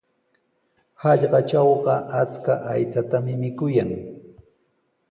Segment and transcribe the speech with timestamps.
[1.03, 3.91] Hallqatrawqa achka aychatami mikuyan.